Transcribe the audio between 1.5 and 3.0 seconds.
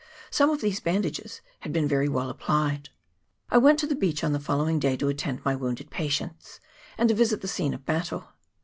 had been very well applied.